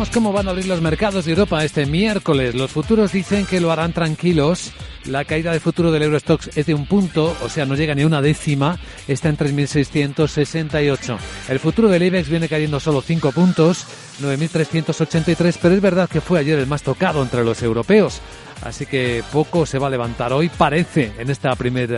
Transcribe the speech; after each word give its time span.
Veamos 0.00 0.14
cómo 0.14 0.32
van 0.32 0.48
a 0.48 0.52
abrir 0.52 0.66
los 0.66 0.80
mercados 0.80 1.26
de 1.26 1.32
Europa 1.32 1.62
este 1.62 1.84
miércoles. 1.84 2.54
Los 2.54 2.70
futuros 2.70 3.12
dicen 3.12 3.44
que 3.44 3.60
lo 3.60 3.70
harán 3.70 3.92
tranquilos. 3.92 4.72
La 5.04 5.26
caída 5.26 5.52
de 5.52 5.60
futuro 5.60 5.92
del 5.92 6.04
Eurostox 6.04 6.56
es 6.56 6.64
de 6.64 6.72
un 6.72 6.86
punto, 6.86 7.36
o 7.42 7.50
sea, 7.50 7.66
no 7.66 7.74
llega 7.74 7.94
ni 7.94 8.04
una 8.04 8.22
décima. 8.22 8.78
Está 9.06 9.28
en 9.28 9.36
3.668. 9.36 11.18
El 11.50 11.58
futuro 11.58 11.90
del 11.90 12.02
IBEX 12.04 12.30
viene 12.30 12.48
cayendo 12.48 12.80
solo 12.80 13.02
5 13.02 13.32
puntos, 13.32 13.84
9.383, 14.22 15.58
pero 15.60 15.74
es 15.74 15.82
verdad 15.82 16.08
que 16.08 16.22
fue 16.22 16.38
ayer 16.38 16.58
el 16.58 16.66
más 16.66 16.82
tocado 16.82 17.20
entre 17.22 17.44
los 17.44 17.62
europeos. 17.62 18.22
Así 18.62 18.84
que 18.84 19.24
poco 19.32 19.64
se 19.64 19.78
va 19.78 19.86
a 19.86 19.90
levantar 19.90 20.32
hoy, 20.32 20.50
parece, 20.50 21.12
en 21.18 21.30
este 21.30 21.48
primer, 21.56 21.88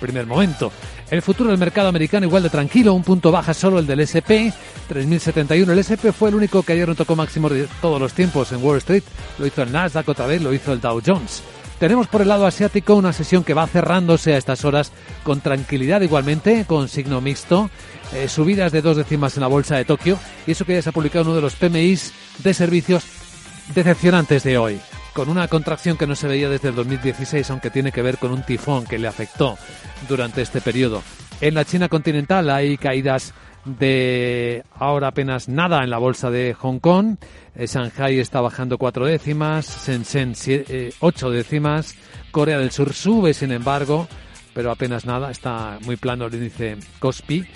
primer 0.00 0.26
momento. 0.26 0.72
El 1.10 1.22
futuro 1.22 1.50
del 1.50 1.58
mercado 1.58 1.88
americano 1.88 2.26
igual 2.26 2.42
de 2.42 2.50
tranquilo, 2.50 2.94
un 2.94 3.04
punto 3.04 3.30
baja 3.30 3.54
solo 3.54 3.78
el 3.78 3.86
del 3.86 4.00
SP, 4.02 4.50
3071. 4.88 5.72
El 5.72 5.78
SP 5.78 6.10
fue 6.10 6.30
el 6.30 6.34
único 6.34 6.62
que 6.62 6.72
ayer 6.72 6.88
no 6.88 6.96
tocó 6.96 7.14
máximo 7.14 7.48
de 7.48 7.68
todos 7.80 8.00
los 8.00 8.12
tiempos 8.12 8.50
en 8.50 8.64
Wall 8.64 8.78
Street. 8.78 9.04
Lo 9.38 9.46
hizo 9.46 9.62
el 9.62 9.70
Nasdaq 9.70 10.08
otra 10.08 10.26
vez, 10.26 10.42
lo 10.42 10.52
hizo 10.52 10.72
el 10.72 10.80
Dow 10.80 11.00
Jones. 11.04 11.42
Tenemos 11.78 12.08
por 12.08 12.22
el 12.22 12.28
lado 12.28 12.46
asiático 12.46 12.94
una 12.94 13.12
sesión 13.12 13.44
que 13.44 13.54
va 13.54 13.66
cerrándose 13.66 14.34
a 14.34 14.38
estas 14.38 14.64
horas 14.64 14.92
con 15.22 15.40
tranquilidad 15.40 16.00
igualmente, 16.00 16.64
con 16.66 16.88
signo 16.88 17.20
mixto, 17.20 17.68
eh, 18.14 18.28
subidas 18.28 18.72
de 18.72 18.82
dos 18.82 18.96
décimas 18.96 19.36
en 19.36 19.42
la 19.42 19.48
bolsa 19.48 19.76
de 19.76 19.84
Tokio 19.84 20.18
y 20.46 20.52
eso 20.52 20.64
que 20.64 20.74
ya 20.74 20.82
se 20.82 20.88
ha 20.88 20.92
publicado 20.92 21.26
uno 21.26 21.34
de 21.34 21.42
los 21.42 21.56
PMIs 21.56 22.12
de 22.38 22.54
servicios 22.54 23.04
decepcionantes 23.74 24.44
de 24.44 24.56
hoy 24.56 24.80
con 25.14 25.28
una 25.28 25.48
contracción 25.48 25.96
que 25.96 26.06
no 26.06 26.16
se 26.16 26.28
veía 26.28 26.48
desde 26.48 26.68
el 26.68 26.74
2016, 26.74 27.48
aunque 27.50 27.70
tiene 27.70 27.92
que 27.92 28.02
ver 28.02 28.18
con 28.18 28.32
un 28.32 28.42
tifón 28.42 28.84
que 28.84 28.98
le 28.98 29.08
afectó 29.08 29.56
durante 30.08 30.42
este 30.42 30.60
periodo. 30.60 31.02
En 31.40 31.54
la 31.54 31.64
China 31.64 31.88
continental 31.88 32.50
hay 32.50 32.76
caídas 32.76 33.32
de 33.64 34.64
ahora 34.74 35.08
apenas 35.08 35.48
nada 35.48 35.82
en 35.82 35.90
la 35.90 35.98
bolsa 35.98 36.30
de 36.30 36.54
Hong 36.54 36.80
Kong. 36.80 37.16
Eh, 37.54 37.66
Shanghai 37.66 38.18
está 38.18 38.40
bajando 38.40 38.76
cuatro 38.76 39.06
décimas, 39.06 39.86
Shenzhen 39.86 40.34
eh, 40.46 40.92
ocho 41.00 41.30
décimas, 41.30 41.94
Corea 42.30 42.58
del 42.58 42.72
Sur 42.72 42.92
sube 42.92 43.32
sin 43.34 43.52
embargo, 43.52 44.08
pero 44.52 44.70
apenas 44.70 45.06
nada, 45.06 45.30
está 45.30 45.78
muy 45.84 45.96
plano 45.96 46.26
el 46.26 46.34
índice 46.34 46.76
Kospi. 46.98 47.46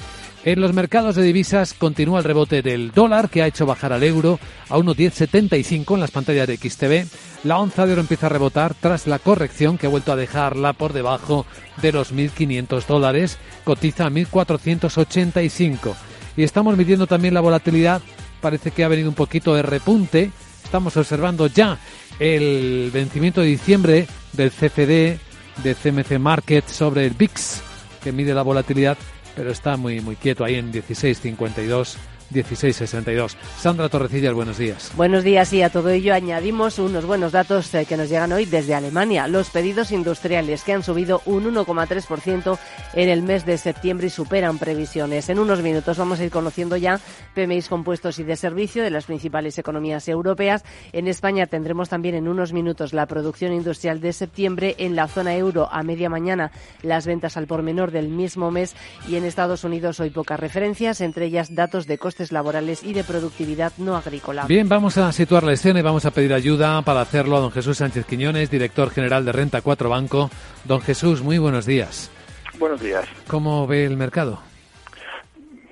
En 0.44 0.60
los 0.60 0.72
mercados 0.72 1.16
de 1.16 1.22
divisas 1.22 1.74
continúa 1.74 2.20
el 2.20 2.24
rebote 2.24 2.62
del 2.62 2.92
dólar 2.92 3.28
que 3.28 3.42
ha 3.42 3.46
hecho 3.46 3.66
bajar 3.66 3.92
al 3.92 4.04
euro 4.04 4.38
a 4.68 4.76
1,1075 4.76 5.94
en 5.94 6.00
las 6.00 6.12
pantallas 6.12 6.46
de 6.46 6.56
XTV. 6.56 7.06
La 7.44 7.58
onza 7.58 7.86
de 7.86 7.92
oro 7.92 8.02
empieza 8.02 8.26
a 8.26 8.30
rebotar 8.30 8.74
tras 8.74 9.06
la 9.06 9.18
corrección 9.18 9.78
que 9.78 9.86
ha 9.86 9.90
vuelto 9.90 10.12
a 10.12 10.16
dejarla 10.16 10.74
por 10.74 10.92
debajo 10.92 11.44
de 11.82 11.92
los 11.92 12.14
1.500 12.14 12.86
dólares. 12.86 13.38
Cotiza 13.64 14.06
a 14.06 14.10
1.485. 14.10 15.94
Y 16.36 16.44
estamos 16.44 16.76
midiendo 16.76 17.08
también 17.08 17.34
la 17.34 17.40
volatilidad. 17.40 18.00
Parece 18.40 18.70
que 18.70 18.84
ha 18.84 18.88
venido 18.88 19.08
un 19.08 19.16
poquito 19.16 19.54
de 19.54 19.62
repunte. 19.62 20.30
Estamos 20.64 20.96
observando 20.96 21.48
ya 21.48 21.78
el 22.20 22.90
vencimiento 22.92 23.40
de 23.40 23.48
diciembre 23.48 24.06
del 24.32 24.50
CFD 24.50 25.18
de 25.62 25.74
CMC 25.74 26.18
Market 26.18 26.66
sobre 26.68 27.06
el 27.06 27.14
VIX, 27.14 27.62
que 28.02 28.12
mide 28.12 28.34
la 28.34 28.42
volatilidad, 28.42 28.96
pero 29.38 29.52
está 29.52 29.76
muy, 29.76 30.00
muy 30.00 30.16
quieto 30.16 30.44
ahí 30.44 30.56
en 30.56 30.72
16.52 30.72 31.94
1662. 32.30 33.36
Sandra 33.56 33.88
Torrecillas, 33.88 34.34
buenos 34.34 34.58
días. 34.58 34.92
Buenos 34.96 35.24
días 35.24 35.52
y 35.52 35.62
a 35.62 35.70
todo 35.70 35.88
ello 35.88 36.14
añadimos 36.14 36.78
unos 36.78 37.06
buenos 37.06 37.32
datos 37.32 37.74
eh, 37.74 37.86
que 37.86 37.96
nos 37.96 38.08
llegan 38.08 38.32
hoy 38.32 38.44
desde 38.44 38.74
Alemania. 38.74 39.26
Los 39.28 39.50
pedidos 39.50 39.92
industriales 39.92 40.62
que 40.62 40.72
han 40.72 40.82
subido 40.82 41.22
un 41.24 41.44
1,3% 41.54 42.58
en 42.94 43.08
el 43.08 43.22
mes 43.22 43.46
de 43.46 43.58
septiembre 43.58 44.08
y 44.08 44.10
superan 44.10 44.58
previsiones. 44.58 45.28
En 45.28 45.38
unos 45.38 45.62
minutos 45.62 45.98
vamos 45.98 46.20
a 46.20 46.24
ir 46.24 46.30
conociendo 46.30 46.76
ya 46.76 47.00
PMIs 47.34 47.68
compuestos 47.68 48.18
y 48.18 48.24
de 48.24 48.36
servicio 48.36 48.82
de 48.82 48.90
las 48.90 49.06
principales 49.06 49.58
economías 49.58 50.08
europeas. 50.08 50.64
En 50.92 51.08
España 51.08 51.46
tendremos 51.46 51.88
también 51.88 52.14
en 52.14 52.28
unos 52.28 52.52
minutos 52.52 52.92
la 52.92 53.06
producción 53.06 53.52
industrial 53.52 54.00
de 54.00 54.12
septiembre. 54.12 54.76
En 54.78 54.96
la 54.96 55.08
zona 55.08 55.34
euro 55.34 55.68
a 55.70 55.82
media 55.82 56.10
mañana 56.10 56.52
las 56.82 57.06
ventas 57.06 57.36
al 57.36 57.46
por 57.46 57.62
menor 57.62 57.90
del 57.90 58.08
mismo 58.08 58.50
mes 58.50 58.74
y 59.08 59.16
en 59.16 59.24
Estados 59.24 59.64
Unidos 59.64 60.00
hoy 60.00 60.10
pocas 60.10 60.38
referencias, 60.38 61.00
entre 61.00 61.26
ellas 61.26 61.54
datos 61.54 61.86
de 61.86 61.98
costes 62.18 62.32
laborales 62.32 62.82
y 62.82 62.94
de 62.94 63.04
productividad 63.04 63.72
no 63.78 63.94
agrícola. 63.96 64.44
Bien, 64.46 64.68
vamos 64.68 64.98
a 64.98 65.12
situar 65.12 65.44
la 65.44 65.52
escena 65.52 65.78
y 65.78 65.82
vamos 65.82 66.04
a 66.04 66.10
pedir 66.10 66.34
ayuda 66.34 66.82
para 66.82 67.00
hacerlo 67.00 67.36
a 67.36 67.40
don 67.40 67.52
Jesús 67.52 67.78
Sánchez 67.78 68.06
Quiñones, 68.06 68.50
director 68.50 68.90
general 68.90 69.24
de 69.24 69.30
Renta 69.30 69.60
4 69.60 69.88
Banco. 69.88 70.28
Don 70.64 70.80
Jesús, 70.80 71.22
muy 71.22 71.38
buenos 71.38 71.64
días. 71.64 72.10
Buenos 72.58 72.80
días. 72.80 73.06
¿Cómo 73.28 73.68
ve 73.68 73.84
el 73.84 73.96
mercado? 73.96 74.40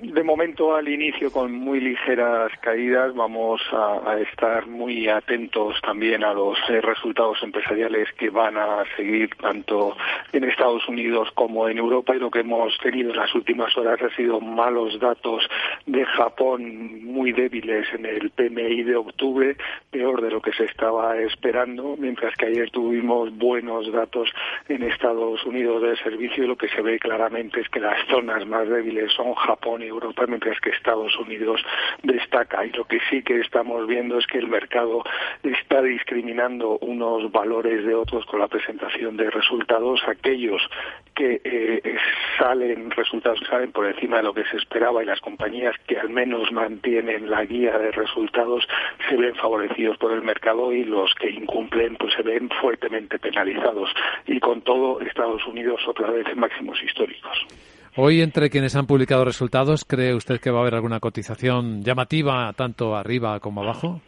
De 0.01 0.23
momento 0.23 0.75
al 0.75 0.87
inicio 0.87 1.31
con 1.31 1.51
muy 1.51 1.79
ligeras 1.79 2.51
caídas 2.61 3.15
vamos 3.15 3.61
a, 3.71 4.17
estar 4.19 4.67
muy 4.67 5.07
atentos 5.07 5.75
también 5.81 6.23
a 6.23 6.33
los 6.33 6.57
eh, 6.69 6.81
resultados 6.81 7.41
empresariales 7.41 8.07
que 8.13 8.29
van 8.29 8.57
a 8.57 8.83
seguir 8.95 9.29
tanto 9.41 9.95
en 10.33 10.43
Estados 10.43 10.87
Unidos 10.87 11.29
como 11.33 11.67
en 11.67 11.77
Europa. 11.77 12.15
Y 12.15 12.19
lo 12.19 12.29
que 12.29 12.39
hemos 12.39 12.77
tenido 12.77 13.11
en 13.11 13.17
las 13.17 13.33
últimas 13.33 13.75
horas 13.77 13.99
ha 14.01 14.15
sido 14.15 14.39
malos 14.39 14.99
datos 14.99 15.47
de 15.85 16.05
Japón 16.05 17.03
muy 17.03 17.31
débiles 17.31 17.87
en 17.93 18.05
el 18.05 18.29
PMI 18.29 18.83
de 18.83 18.95
octubre, 18.95 19.57
peor 19.89 20.21
de 20.21 20.31
lo 20.31 20.41
que 20.41 20.53
se 20.53 20.65
estaba 20.65 21.17
esperando, 21.17 21.95
mientras 21.97 22.35
que 22.35 22.47
ayer 22.47 22.69
tuvimos 22.69 23.35
buenos 23.35 23.91
datos 23.91 24.29
en 24.69 24.83
Estados 24.83 25.43
Unidos 25.45 25.81
de 25.81 25.97
servicio. 25.97 26.43
Y 26.43 26.47
lo 26.47 26.57
que 26.57 26.69
se 26.69 26.81
ve 26.81 26.99
claramente 26.99 27.61
es 27.61 27.69
que 27.69 27.79
las 27.79 28.05
zonas 28.07 28.45
más 28.45 28.67
débiles 28.69 29.11
son 29.13 29.33
Japón 29.33 29.83
y 29.83 29.86
Europa, 29.87 30.25
mientras 30.27 30.59
que 30.59 30.69
Estados 30.69 31.17
Unidos 31.17 31.61
destaca. 32.03 32.65
Y 32.65 32.71
lo 32.71 32.85
que 32.85 32.99
sí 33.09 33.23
que 33.23 33.39
estamos 33.39 33.87
viendo 33.87 34.17
es 34.17 34.27
que 34.27 34.37
el 34.37 34.47
mercado 34.47 35.03
está 35.43 35.81
discriminando 35.81 36.77
unos 36.79 37.31
valores 37.31 37.85
de 37.85 37.95
otros 37.95 38.25
con 38.25 38.39
la 38.39 38.47
presentación 38.47 39.17
de 39.17 39.29
resultados. 39.29 40.01
Aquellos 40.07 40.61
que 41.15 41.41
eh, 41.43 41.97
salen, 42.37 42.91
resultados 42.91 43.39
salen 43.49 43.71
por 43.71 43.85
encima 43.87 44.17
de 44.17 44.23
lo 44.23 44.33
que 44.33 44.45
se 44.45 44.57
esperaba 44.57 45.01
y 45.01 45.05
las 45.05 45.19
compañías 45.19 45.75
que 45.87 45.97
al 45.97 46.09
menos 46.09 46.51
mantienen 46.51 47.29
la 47.29 47.43
guía 47.45 47.77
de 47.77 47.91
resultados 47.91 48.67
se 49.09 49.15
ven 49.15 49.35
favorecidos 49.35 49.97
por 49.97 50.11
el 50.11 50.21
mercado 50.21 50.71
y 50.71 50.83
los 50.83 51.13
que 51.15 51.29
incumplen 51.29 51.95
pues 51.95 52.13
se 52.13 52.21
ven 52.21 52.49
fuertemente 52.61 53.19
penalizados. 53.19 53.89
Y 54.25 54.39
con 54.39 54.61
todo, 54.61 55.01
Estados 55.01 55.45
Unidos 55.47 55.81
otra 55.87 56.09
vez 56.11 56.27
en 56.27 56.39
máximos 56.39 56.81
históricos. 56.83 57.45
Hoy, 57.99 58.21
entre 58.21 58.51
quienes 58.51 58.75
han 58.75 58.85
publicado 58.85 59.25
resultados, 59.25 59.83
¿cree 59.83 60.13
usted 60.13 60.39
que 60.39 60.51
va 60.51 60.59
a 60.59 60.61
haber 60.61 60.75
alguna 60.75 60.99
cotización 60.99 61.81
llamativa 61.83 62.53
tanto 62.53 62.95
arriba 62.95 63.39
como 63.39 63.63
abajo? 63.63 64.01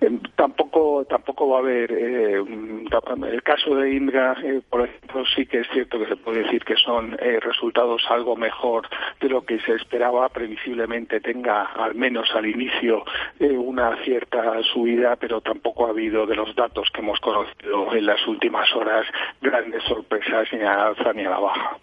Eh, 0.00 0.10
tampoco 0.34 1.04
tampoco 1.08 1.48
va 1.50 1.58
a 1.58 1.60
haber 1.60 1.92
eh, 1.92 2.34
el 2.34 3.42
caso 3.44 3.76
de 3.76 3.94
Indra 3.94 4.36
eh, 4.42 4.60
por 4.68 4.88
ejemplo 4.88 5.24
sí 5.34 5.46
que 5.46 5.60
es 5.60 5.68
cierto 5.72 5.98
que 5.98 6.06
se 6.06 6.16
puede 6.16 6.42
decir 6.42 6.64
que 6.64 6.76
son 6.76 7.16
resultados 7.40 8.02
algo 8.10 8.36
mejor 8.36 8.88
de 9.20 9.28
lo 9.28 9.42
que 9.46 9.58
se 9.60 9.74
esperaba 9.74 10.28
previsiblemente 10.28 11.20
tenga 11.20 11.62
al 11.62 11.94
menos 11.94 12.28
al 12.34 12.46
inicio 12.46 13.04
una 13.40 13.96
cierta 14.04 14.62
subida 14.64 15.16
pero 15.16 15.40
tampoco 15.40 15.86
ha 15.86 15.90
habido 15.90 16.26
de 16.26 16.36
los 16.36 16.54
datos 16.54 16.90
que 16.92 17.00
hemos 17.00 17.20
conocido 17.20 17.94
en 17.94 18.04
las 18.04 18.26
últimas 18.26 18.70
horas 18.74 19.06
grandes 19.40 19.82
sorpresas 19.84 20.48
ni 20.52 20.60
a 20.60 20.76
la 20.76 20.86
alza 20.88 21.12
ni 21.14 21.24
a 21.24 21.30
la 21.30 21.38
baja 21.38 21.78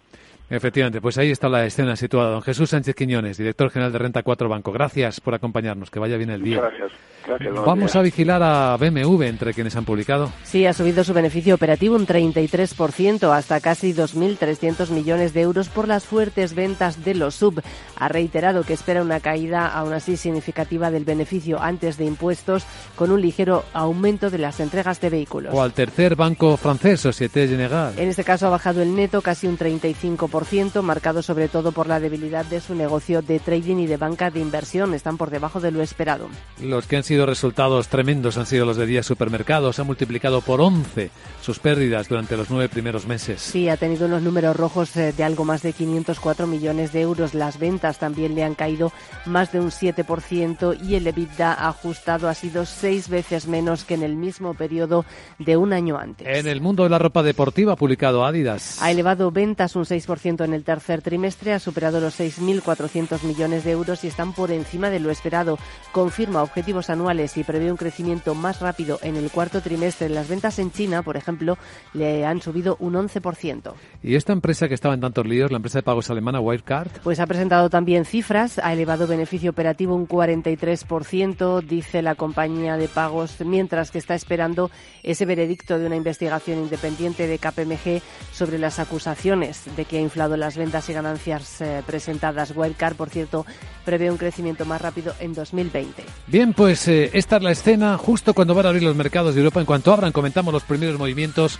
Efectivamente, 0.50 1.00
pues 1.00 1.18
ahí 1.18 1.30
está 1.30 1.48
la 1.48 1.64
escena 1.64 1.96
situada. 1.96 2.30
Don 2.30 2.42
Jesús 2.42 2.70
Sánchez 2.70 2.94
Quiñones, 2.94 3.38
director 3.38 3.70
general 3.70 3.92
de 3.92 3.98
Renta 3.98 4.22
4 4.22 4.48
Banco. 4.48 4.72
Gracias 4.72 5.20
por 5.20 5.34
acompañarnos, 5.34 5.90
que 5.90 5.98
vaya 5.98 6.16
bien 6.16 6.30
el 6.30 6.42
día. 6.42 6.60
Gracias. 6.60 6.92
Gracias 7.26 7.54
Vamos 7.64 7.96
a 7.96 8.02
vigilar 8.02 8.42
a 8.42 8.76
BMW 8.76 9.22
entre 9.22 9.54
quienes 9.54 9.74
han 9.76 9.86
publicado. 9.86 10.30
Sí, 10.42 10.66
ha 10.66 10.74
subido 10.74 11.04
su 11.04 11.14
beneficio 11.14 11.54
operativo 11.54 11.96
un 11.96 12.06
33% 12.06 13.34
hasta 13.34 13.60
casi 13.60 13.94
2.300 13.94 14.90
millones 14.90 15.32
de 15.32 15.40
euros 15.40 15.70
por 15.70 15.88
las 15.88 16.04
fuertes 16.04 16.54
ventas 16.54 17.02
de 17.02 17.14
los 17.14 17.34
sub. 17.34 17.62
Ha 17.96 18.08
reiterado 18.08 18.64
que 18.64 18.74
espera 18.74 19.00
una 19.00 19.20
caída 19.20 19.68
aún 19.68 19.94
así 19.94 20.18
significativa 20.18 20.90
del 20.90 21.04
beneficio 21.04 21.62
antes 21.62 21.96
de 21.96 22.04
impuestos 22.04 22.66
con 22.94 23.10
un 23.10 23.22
ligero 23.22 23.64
aumento 23.72 24.28
de 24.28 24.38
las 24.38 24.60
entregas 24.60 25.00
de 25.00 25.08
vehículos. 25.08 25.54
O 25.54 25.62
al 25.62 25.72
tercer 25.72 26.16
banco 26.16 26.58
francés, 26.58 27.00
Société 27.00 27.48
Générale. 27.48 28.02
En 28.02 28.10
este 28.10 28.24
caso 28.24 28.46
ha 28.46 28.50
bajado 28.50 28.82
el 28.82 28.94
neto 28.94 29.22
casi 29.22 29.46
un 29.46 29.56
35%, 29.56 30.33
marcado 30.82 31.22
sobre 31.22 31.48
todo 31.48 31.70
por 31.72 31.86
la 31.86 32.00
debilidad 32.00 32.44
de 32.44 32.60
su 32.60 32.74
negocio 32.74 33.22
de 33.22 33.38
trading 33.38 33.76
y 33.76 33.86
de 33.86 33.96
banca 33.96 34.30
de 34.30 34.40
inversión. 34.40 34.92
Están 34.92 35.16
por 35.16 35.30
debajo 35.30 35.60
de 35.60 35.70
lo 35.70 35.80
esperado. 35.80 36.28
Los 36.60 36.86
que 36.86 36.96
han 36.96 37.04
sido 37.04 37.24
resultados 37.24 37.88
tremendos 37.88 38.36
han 38.36 38.46
sido 38.46 38.66
los 38.66 38.76
de 38.76 38.86
Días 38.86 39.06
Supermercados. 39.06 39.78
Ha 39.78 39.84
multiplicado 39.84 40.40
por 40.40 40.60
11 40.60 41.10
sus 41.40 41.60
pérdidas 41.60 42.08
durante 42.08 42.36
los 42.36 42.50
nueve 42.50 42.68
primeros 42.68 43.06
meses. 43.06 43.40
Sí, 43.40 43.68
ha 43.68 43.76
tenido 43.76 44.06
unos 44.06 44.22
números 44.22 44.56
rojos 44.56 44.96
eh, 44.96 45.12
de 45.12 45.22
algo 45.22 45.44
más 45.44 45.62
de 45.62 45.72
504 45.72 46.46
millones 46.46 46.92
de 46.92 47.02
euros. 47.02 47.34
Las 47.34 47.58
ventas 47.58 47.98
también 47.98 48.34
le 48.34 48.42
han 48.42 48.54
caído 48.54 48.92
más 49.26 49.52
de 49.52 49.60
un 49.60 49.70
7% 49.70 50.78
y 50.84 50.96
el 50.96 51.06
EBITDA 51.06 51.52
ajustado 51.68 52.28
ha 52.28 52.34
sido 52.34 52.66
seis 52.66 53.08
veces 53.08 53.46
menos 53.46 53.84
que 53.84 53.94
en 53.94 54.02
el 54.02 54.16
mismo 54.16 54.54
periodo 54.54 55.04
de 55.38 55.56
un 55.56 55.72
año 55.72 55.96
antes. 55.96 56.26
En 56.26 56.48
el 56.48 56.60
mundo 56.60 56.82
de 56.82 56.90
la 56.90 56.98
ropa 56.98 57.22
deportiva 57.22 57.74
ha 57.74 57.76
publicado 57.76 58.24
Adidas. 58.24 58.82
Ha 58.82 58.90
elevado 58.90 59.30
ventas 59.30 59.76
un 59.76 59.84
6% 59.84 60.23
en 60.26 60.54
el 60.54 60.64
tercer 60.64 61.02
trimestre, 61.02 61.52
ha 61.52 61.58
superado 61.58 62.00
los 62.00 62.18
6.400 62.18 63.22
millones 63.24 63.64
de 63.64 63.72
euros 63.72 64.04
y 64.04 64.06
están 64.06 64.32
por 64.32 64.50
encima 64.50 64.88
de 64.88 64.98
lo 64.98 65.10
esperado. 65.10 65.58
Confirma 65.92 66.42
objetivos 66.42 66.88
anuales 66.88 67.36
y 67.36 67.44
prevé 67.44 67.70
un 67.70 67.76
crecimiento 67.76 68.34
más 68.34 68.60
rápido 68.60 68.98
en 69.02 69.16
el 69.16 69.30
cuarto 69.30 69.60
trimestre. 69.60 70.08
Las 70.08 70.28
ventas 70.28 70.58
en 70.58 70.72
China, 70.72 71.02
por 71.02 71.18
ejemplo, 71.18 71.58
le 71.92 72.24
han 72.24 72.40
subido 72.40 72.76
un 72.80 72.94
11%. 72.94 73.74
¿Y 74.02 74.14
esta 74.14 74.32
empresa 74.32 74.66
que 74.66 74.74
estaba 74.74 74.94
en 74.94 75.02
tantos 75.02 75.26
líos, 75.26 75.50
la 75.50 75.56
empresa 75.56 75.80
de 75.80 75.82
pagos 75.82 76.08
alemana 76.08 76.40
Wirecard? 76.40 77.02
Pues 77.02 77.20
ha 77.20 77.26
presentado 77.26 77.68
también 77.68 78.06
cifras, 78.06 78.58
ha 78.58 78.72
elevado 78.72 79.06
beneficio 79.06 79.50
operativo 79.50 79.94
un 79.94 80.08
43%, 80.08 81.62
dice 81.62 82.00
la 82.00 82.14
compañía 82.14 82.78
de 82.78 82.88
pagos, 82.88 83.36
mientras 83.44 83.90
que 83.90 83.98
está 83.98 84.14
esperando 84.14 84.70
ese 85.02 85.26
veredicto 85.26 85.78
de 85.78 85.86
una 85.86 85.96
investigación 85.96 86.60
independiente 86.60 87.26
de 87.26 87.38
KPMG 87.38 88.00
sobre 88.32 88.58
las 88.58 88.78
acusaciones 88.78 89.64
de 89.76 89.84
que 89.84 89.98
ha 89.98 90.00
inflado 90.14 90.36
las 90.36 90.56
ventas 90.56 90.88
y 90.88 90.92
ganancias 90.92 91.60
eh, 91.60 91.82
presentadas. 91.84 92.52
Wirecard, 92.54 92.94
por 92.94 93.10
cierto, 93.10 93.44
prevé 93.84 94.12
un 94.12 94.16
crecimiento 94.16 94.64
más 94.64 94.80
rápido 94.80 95.12
en 95.18 95.34
2020. 95.34 96.04
Bien, 96.28 96.52
pues 96.52 96.86
eh, 96.86 97.10
esta 97.14 97.38
es 97.38 97.42
la 97.42 97.50
escena 97.50 97.98
justo 97.98 98.32
cuando 98.32 98.54
van 98.54 98.66
a 98.66 98.68
abrir 98.68 98.84
los 98.84 98.94
mercados 98.94 99.34
de 99.34 99.40
Europa. 99.40 99.58
En 99.58 99.66
cuanto 99.66 99.92
abran, 99.92 100.12
comentamos 100.12 100.54
los 100.54 100.62
primeros 100.62 101.00
movimientos 101.00 101.58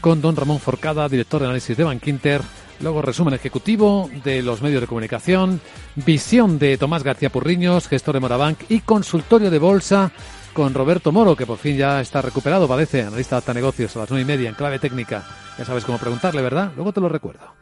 con 0.00 0.20
don 0.20 0.34
Ramón 0.34 0.58
Forcada, 0.58 1.08
director 1.08 1.42
de 1.42 1.46
análisis 1.46 1.76
de 1.76 1.84
Bankinter. 1.84 2.42
Luego 2.80 3.02
resumen 3.02 3.34
ejecutivo 3.34 4.10
de 4.24 4.42
los 4.42 4.62
medios 4.62 4.80
de 4.80 4.88
comunicación, 4.88 5.60
visión 5.94 6.58
de 6.58 6.76
Tomás 6.78 7.04
García 7.04 7.30
Purriños, 7.30 7.86
gestor 7.86 8.14
de 8.14 8.20
Morabank 8.20 8.58
y 8.68 8.80
consultorio 8.80 9.48
de 9.48 9.60
bolsa 9.60 10.10
con 10.52 10.74
Roberto 10.74 11.12
Moro, 11.12 11.36
que 11.36 11.46
por 11.46 11.58
fin 11.58 11.76
ya 11.76 12.00
está 12.00 12.20
recuperado, 12.20 12.66
parece, 12.66 13.02
analista 13.02 13.40
de 13.40 13.54
negocios 13.54 13.94
a 13.94 14.00
las 14.00 14.10
nueve 14.10 14.22
y 14.22 14.26
media 14.26 14.48
en 14.48 14.56
clave 14.56 14.80
técnica. 14.80 15.24
Ya 15.56 15.64
sabes 15.64 15.84
cómo 15.84 15.98
preguntarle, 15.98 16.42
¿verdad? 16.42 16.72
Luego 16.74 16.92
te 16.92 17.00
lo 17.00 17.08
recuerdo. 17.08 17.61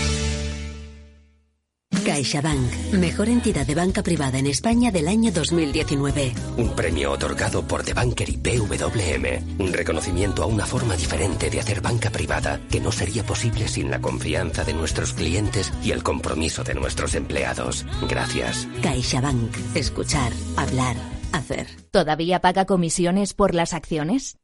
CaixaBank, 2.21 2.93
mejor 2.93 3.29
entidad 3.29 3.65
de 3.65 3.73
banca 3.73 4.03
privada 4.03 4.37
en 4.37 4.45
España 4.45 4.91
del 4.91 5.07
año 5.07 5.31
2019. 5.31 6.33
Un 6.57 6.75
premio 6.75 7.11
otorgado 7.11 7.63
por 7.63 7.81
The 7.81 7.95
Banker 7.95 8.29
y 8.29 8.37
BWM. 8.37 9.59
Un 9.59 9.73
reconocimiento 9.73 10.43
a 10.43 10.45
una 10.45 10.67
forma 10.67 10.95
diferente 10.95 11.49
de 11.49 11.59
hacer 11.59 11.81
banca 11.81 12.11
privada 12.11 12.61
que 12.69 12.79
no 12.79 12.91
sería 12.91 13.23
posible 13.23 13.67
sin 13.67 13.89
la 13.89 13.99
confianza 13.99 14.63
de 14.63 14.75
nuestros 14.75 15.13
clientes 15.13 15.73
y 15.83 15.89
el 15.93 16.03
compromiso 16.03 16.63
de 16.63 16.75
nuestros 16.75 17.15
empleados. 17.15 17.87
Gracias. 18.07 18.67
CaixaBank. 18.83 19.57
Escuchar, 19.73 20.31
hablar, 20.57 20.97
hacer. 21.31 21.65
¿Todavía 21.89 22.39
paga 22.39 22.65
comisiones 22.65 23.33
por 23.33 23.55
las 23.55 23.73
acciones? 23.73 24.37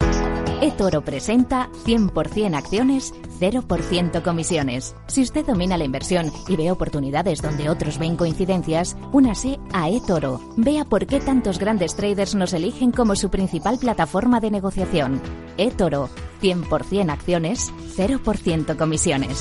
eToro 0.62 1.02
presenta 1.02 1.70
100% 1.86 2.56
acciones, 2.56 3.14
0% 3.40 4.22
comisiones. 4.24 4.96
Si 5.08 5.22
usted 5.22 5.46
domina 5.46 5.78
la 5.78 5.84
inversión 5.84 6.32
y 6.48 6.56
ve 6.56 6.72
oportunidades 6.72 7.42
donde 7.42 7.70
otros 7.70 7.98
ven 7.98 8.16
coincidencias, 8.16 8.98
únase 9.12 9.60
a 9.74 9.90
eToro. 9.90 10.42
Vea 10.58 10.86
por 10.86 11.06
qué 11.06 11.20
tantos 11.20 11.60
grandes 11.60 11.96
traders 11.96 12.36
nos 12.36 12.54
eligen 12.54 12.92
como 12.92 13.16
su 13.16 13.30
principal 13.30 13.78
plataforma 13.78 14.40
de 14.40 14.52
negociación. 14.52 15.22
eToro, 15.58 16.10
100% 16.42 17.10
acciones, 17.12 17.72
0% 17.96 18.76
comisiones. 18.78 19.40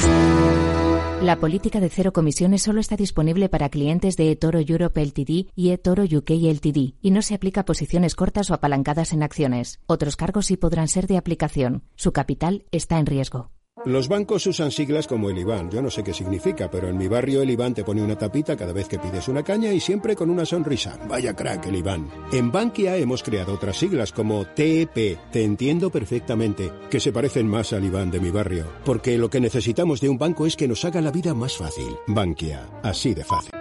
La 1.23 1.41
política 1.41 1.81
de 1.81 1.89
cero 1.89 2.13
comisiones 2.13 2.63
solo 2.63 2.79
está 2.79 2.95
disponible 2.95 3.49
para 3.49 3.71
clientes 3.71 4.17
de 4.19 4.31
eToro 4.31 4.61
Europe 4.61 5.03
Ltd 5.03 5.51
y 5.57 5.71
eToro 5.71 6.05
UK 6.05 6.31
Ltd 6.31 6.95
y 7.01 7.11
no 7.11 7.23
se 7.23 7.35
aplica 7.35 7.63
a 7.63 7.65
posiciones 7.65 8.15
cortas 8.15 8.51
o 8.51 8.55
apalancadas 8.55 9.15
en 9.15 9.23
acciones. 9.23 9.81
Otros 9.87 10.15
cargos 10.17 10.47
sí 10.47 10.59
podrán 10.59 10.89
ser 10.89 11.07
de 11.07 11.17
aplicación. 11.17 11.85
Su 11.97 12.13
capital 12.13 12.67
está 12.71 12.99
en 12.99 13.07
riesgo. 13.07 13.51
Los 13.85 14.09
bancos 14.09 14.47
usan 14.47 14.71
siglas 14.71 15.07
como 15.07 15.29
el 15.29 15.39
IBAN. 15.39 15.71
Yo 15.71 15.83
no 15.83 15.91
sé 15.91 16.03
qué 16.03 16.15
significa, 16.15 16.71
pero 16.71 16.89
en 16.89 16.97
mi 16.97 17.09
barrio 17.09 17.43
el 17.43 17.51
IBAN 17.51 17.75
te 17.75 17.85
pone 17.85 18.03
una 18.03 18.17
tapita 18.17 18.57
cada 18.57 18.73
vez 18.73 18.89
que 18.89 18.99
pides 18.99 19.29
una 19.29 19.43
caña 19.43 19.73
y 19.73 19.81
siempre 19.81 20.17
con 20.17 20.31
una 20.31 20.47
sonrisa. 20.47 20.99
Vaya 21.09 21.35
crack 21.35 21.67
el 21.67 21.77
IBAN. 21.77 22.09
En 22.33 22.51
Bankia 22.51 22.97
hemos 22.97 23.23
creado 23.23 23.53
otras 23.55 23.77
siglas 23.77 24.13
como 24.13 24.47
TEP. 24.47 25.19
Te 25.31 25.45
entiendo 25.45 25.91
perfectamente, 25.91 26.73
que 26.91 27.01
se 27.01 27.13
parecen 27.13 27.47
más 27.47 27.73
al 27.73 27.85
IBAN 27.85 28.11
de 28.11 28.21
mi 28.21 28.31
barrio. 28.31 28.65
Porque 28.85 29.19
lo 29.19 29.29
que 29.29 29.41
necesitamos 29.41 30.01
de 30.01 30.09
un 30.09 30.19
banco 30.19 30.47
es 30.47 30.57
que 30.57 30.69
nos 30.69 30.85
haga 30.85 31.01
la 31.01 31.11
vida 31.11 31.35
más 31.35 31.57
fácil. 31.57 31.97
Bankia, 32.07 32.67
así 32.83 33.15
de 33.15 33.25
fácil. 33.25 33.56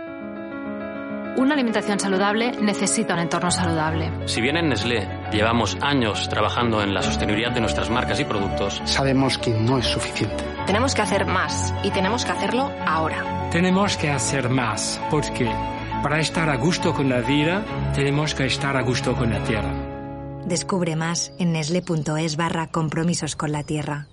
Una 1.37 1.53
alimentación 1.53 1.99
saludable 1.99 2.53
necesita 2.61 3.13
un 3.13 3.19
entorno 3.19 3.51
saludable. 3.51 4.09
Si 4.25 4.39
bien 4.39 4.55
en 4.55 4.69
Nestlé 4.69 5.05
llevamos 5.33 5.77
años 5.81 6.29
trabajando 6.29 6.81
en 6.81 6.93
la 6.93 7.01
sostenibilidad 7.01 7.51
de 7.51 7.59
nuestras 7.59 7.89
marcas 7.89 8.21
y 8.21 8.23
productos, 8.23 8.81
sabemos 8.85 9.38
que 9.38 9.51
no 9.51 9.77
es 9.77 9.86
suficiente. 9.86 10.43
Tenemos 10.65 10.95
que 10.95 11.01
hacer 11.01 11.25
más 11.25 11.74
y 11.83 11.91
tenemos 11.91 12.24
que 12.24 12.31
hacerlo 12.31 12.71
ahora. 12.88 13.50
Tenemos 13.51 13.98
que 13.98 14.12
hacer 14.12 14.50
más 14.50 15.01
porque 15.12 15.51
para 16.01 16.19
estar 16.19 16.50
a 16.50 16.55
gusto 16.55 16.93
con 16.93 17.10
la 17.10 17.19
vida 17.19 17.65
tenemos 17.93 18.33
que 18.33 18.45
estar 18.45 18.77
a 18.77 18.81
gusto 18.81 19.13
con 19.13 19.29
la 19.29 19.43
tierra. 19.43 19.74
Descubre 20.45 20.95
más 20.95 21.33
en 21.38 21.51
nesle.es 21.51 22.38
barra 22.38 22.67
compromisos 22.67 23.36
con 23.36 23.51
la 23.51 23.63
tierra. 23.63 24.07